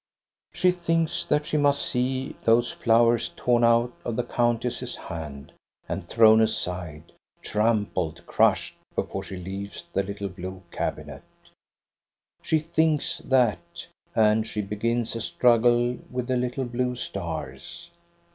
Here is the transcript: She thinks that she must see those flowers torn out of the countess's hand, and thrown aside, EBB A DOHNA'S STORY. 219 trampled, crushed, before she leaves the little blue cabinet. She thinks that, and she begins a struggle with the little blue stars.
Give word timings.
She 0.51 0.71
thinks 0.71 1.25
that 1.27 1.45
she 1.45 1.57
must 1.57 1.85
see 1.85 2.35
those 2.43 2.71
flowers 2.71 3.29
torn 3.35 3.63
out 3.63 3.93
of 4.03 4.15
the 4.15 4.23
countess's 4.23 4.95
hand, 4.95 5.53
and 5.87 6.03
thrown 6.07 6.41
aside, 6.41 7.03
EBB 7.03 7.03
A 7.03 7.03
DOHNA'S 7.03 7.49
STORY. 7.49 7.61
219 7.63 7.85
trampled, 7.85 8.25
crushed, 8.25 8.75
before 8.95 9.21
she 9.21 9.35
leaves 9.37 9.85
the 9.93 10.01
little 10.01 10.29
blue 10.29 10.63
cabinet. 10.71 11.21
She 12.41 12.57
thinks 12.59 13.19
that, 13.19 13.85
and 14.15 14.47
she 14.47 14.63
begins 14.63 15.15
a 15.15 15.21
struggle 15.21 15.99
with 16.09 16.25
the 16.25 16.35
little 16.37 16.65
blue 16.65 16.95
stars. 16.95 17.91